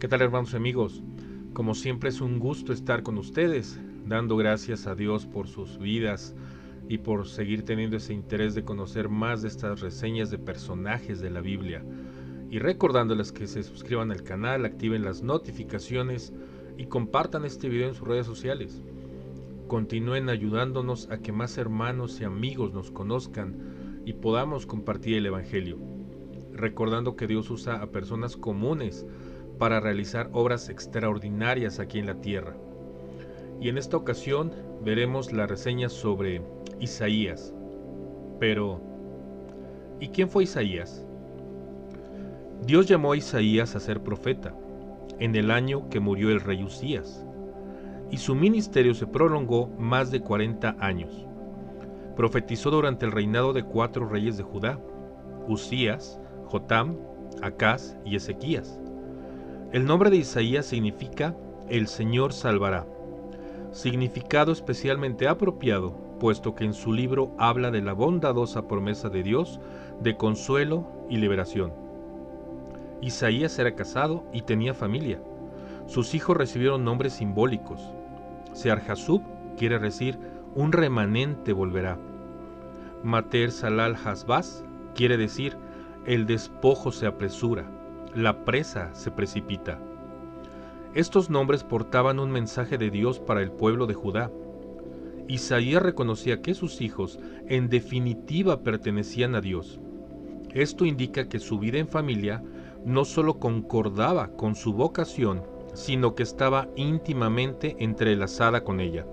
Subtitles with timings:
[0.00, 1.02] ¿Qué tal hermanos y amigos?
[1.52, 6.34] Como siempre es un gusto estar con ustedes, dando gracias a Dios por sus vidas
[6.88, 11.28] y por seguir teniendo ese interés de conocer más de estas reseñas de personajes de
[11.28, 11.84] la Biblia.
[12.48, 16.32] Y recordándoles que se suscriban al canal, activen las notificaciones
[16.78, 18.80] y compartan este video en sus redes sociales.
[19.68, 25.76] Continúen ayudándonos a que más hermanos y amigos nos conozcan y podamos compartir el Evangelio.
[26.54, 29.06] Recordando que Dios usa a personas comunes
[29.60, 32.54] para realizar obras extraordinarias aquí en la tierra.
[33.60, 34.52] Y en esta ocasión
[34.82, 36.40] veremos la reseña sobre
[36.80, 37.52] Isaías.
[38.38, 38.80] Pero,
[40.00, 41.04] ¿y quién fue Isaías?
[42.64, 44.54] Dios llamó a Isaías a ser profeta
[45.18, 47.26] en el año que murió el rey Usías,
[48.10, 51.26] y su ministerio se prolongó más de 40 años.
[52.16, 54.80] Profetizó durante el reinado de cuatro reyes de Judá,
[55.48, 56.96] Usías, Jotam,
[57.42, 58.79] Acaz y Ezequías.
[59.72, 61.36] El nombre de Isaías significa
[61.68, 62.88] el Señor salvará,
[63.70, 69.60] significado especialmente apropiado, puesto que en su libro habla de la bondadosa promesa de Dios
[70.00, 71.72] de consuelo y liberación.
[73.00, 75.22] Isaías era casado y tenía familia.
[75.86, 77.80] Sus hijos recibieron nombres simbólicos.
[78.52, 79.22] Searjasub
[79.56, 80.18] quiere decir
[80.56, 81.96] un remanente volverá.
[83.04, 84.64] Mater Salal Hasbaz
[84.96, 85.56] quiere decir
[86.06, 87.70] el despojo se apresura
[88.14, 89.78] la presa se precipita.
[90.94, 94.30] Estos nombres portaban un mensaje de Dios para el pueblo de Judá.
[95.28, 99.78] Isaías reconocía que sus hijos en definitiva pertenecían a Dios.
[100.52, 102.42] Esto indica que su vida en familia
[102.84, 105.42] no solo concordaba con su vocación,
[105.74, 109.06] sino que estaba íntimamente entrelazada con ella.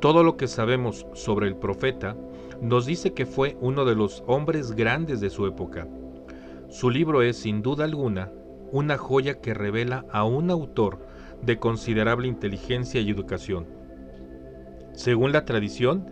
[0.00, 2.14] Todo lo que sabemos sobre el profeta
[2.60, 5.88] nos dice que fue uno de los hombres grandes de su época
[6.74, 8.32] su libro es, sin duda alguna,
[8.72, 11.06] una joya que revela a un autor
[11.40, 13.68] de considerable inteligencia y educación.
[14.92, 16.04] Según la tradición,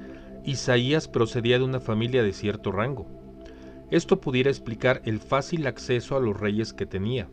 [0.44, 3.08] Isaías procedía de una familia de cierto rango.
[3.90, 7.28] Esto pudiera explicar el fácil acceso a los reyes que tenía.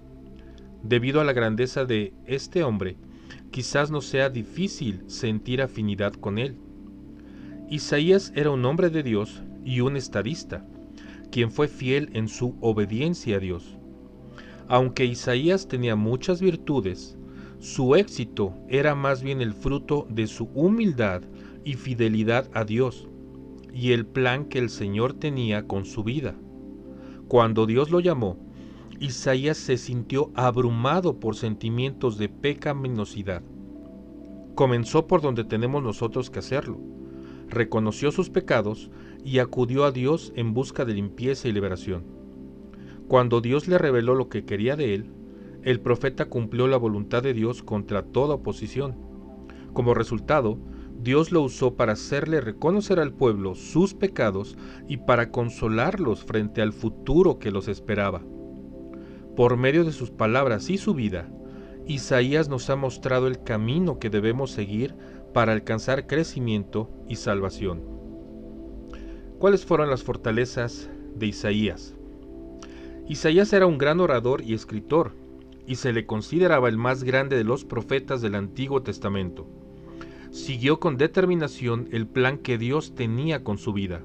[0.82, 2.98] Debido a la grandeza de este hombre,
[3.52, 6.58] quizás no sea difícil sentir afinidad con él.
[7.70, 10.66] Isaías era un hombre de Dios y un estadista
[11.32, 13.78] quien fue fiel en su obediencia a Dios.
[14.68, 17.18] Aunque Isaías tenía muchas virtudes,
[17.60, 21.24] su éxito era más bien el fruto de su humildad
[21.64, 23.08] y fidelidad a Dios
[23.74, 26.36] y el plan que el Señor tenía con su vida.
[27.28, 28.38] Cuando Dios lo llamó,
[29.00, 33.44] Isaías se sintió abrumado por sentimientos de pecaminosidad.
[34.56, 36.80] Comenzó por donde tenemos nosotros que hacerlo.
[37.48, 38.92] Reconoció sus pecados
[39.24, 42.04] y acudió a Dios en busca de limpieza y liberación.
[43.08, 45.12] Cuando Dios le reveló lo que quería de él,
[45.64, 48.96] el profeta cumplió la voluntad de Dios contra toda oposición.
[49.74, 50.58] Como resultado,
[51.02, 56.74] Dios lo usó para hacerle reconocer al pueblo sus pecados y para consolarlos frente al
[56.74, 58.22] futuro que los esperaba.
[59.36, 61.30] Por medio de sus palabras y su vida,
[61.86, 64.96] Isaías nos ha mostrado el camino que debemos seguir
[65.34, 67.99] para alcanzar crecimiento y salvación.
[69.40, 71.96] ¿Cuáles fueron las fortalezas de Isaías?
[73.08, 75.14] Isaías era un gran orador y escritor,
[75.66, 79.48] y se le consideraba el más grande de los profetas del Antiguo Testamento.
[80.32, 84.02] Siguió con determinación el plan que Dios tenía con su vida.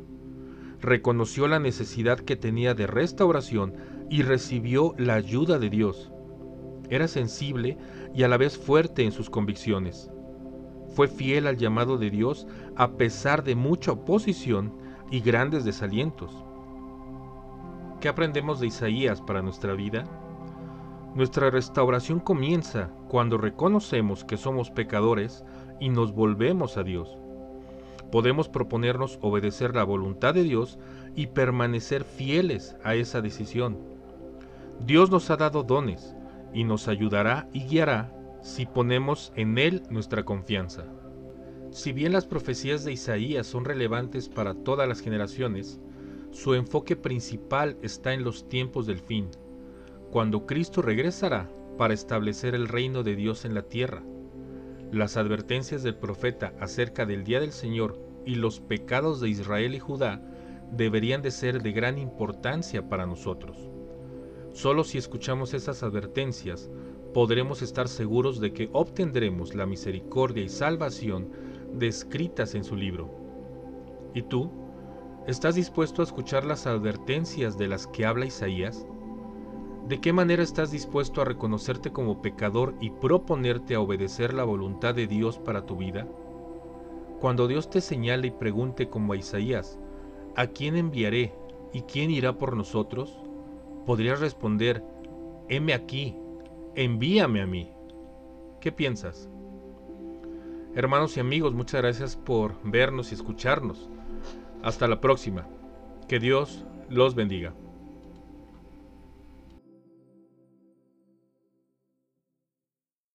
[0.81, 3.75] Reconoció la necesidad que tenía de restauración
[4.09, 6.13] y recibió la ayuda de Dios.
[6.91, 7.77] Era sensible
[8.15, 10.13] y a la vez fuerte en sus convicciones.
[10.95, 12.47] Fue fiel al llamado de Dios
[12.77, 16.45] a pesar de mucha oposición y grandes desalientos.
[18.01, 20.05] ¿Qué aprendemos de Isaías para nuestra vida?
[21.15, 25.45] Nuestra restauración comienza cuando reconocemos que somos pecadores
[25.81, 27.17] y nos volvemos a Dios.
[28.11, 30.79] Podemos proponernos obedecer la voluntad de Dios
[31.15, 33.79] y permanecer fieles a esa decisión.
[34.85, 36.15] Dios nos ha dado dones
[36.53, 38.13] y nos ayudará y guiará
[38.43, 40.85] si ponemos en Él nuestra confianza.
[41.75, 45.81] Si bien las profecías de Isaías son relevantes para todas las generaciones,
[46.31, 49.29] su enfoque principal está en los tiempos del fin,
[50.13, 54.05] cuando Cristo regresará para establecer el reino de Dios en la tierra.
[54.93, 59.81] Las advertencias del profeta acerca del día del Señor y los pecados de Israel y
[59.81, 60.23] Judá
[60.71, 63.69] deberían de ser de gran importancia para nosotros.
[64.53, 66.71] Solo si escuchamos esas advertencias
[67.13, 71.31] podremos estar seguros de que obtendremos la misericordia y salvación
[71.79, 73.11] descritas en su libro.
[74.15, 74.51] ¿Y tú?
[75.27, 78.87] ¿Estás dispuesto a escuchar las advertencias de las que habla Isaías?
[79.89, 84.95] ¿De qué manera estás dispuesto a reconocerte como pecador y proponerte a obedecer la voluntad
[84.95, 86.07] de Dios para tu vida?
[87.21, 89.79] Cuando Dios te señale y pregunte como a Isaías,
[90.37, 91.35] ¿a quién enviaré
[91.73, 93.19] y quién irá por nosotros?
[93.85, 94.83] Podrías responder,
[95.49, 96.17] heme aquí,
[96.75, 97.71] envíame a mí.
[98.61, 99.29] ¿Qué piensas?
[100.77, 103.89] Hermanos y amigos, muchas gracias por vernos y escucharnos.
[104.65, 105.47] Hasta la próxima.
[106.09, 107.55] Que Dios los bendiga.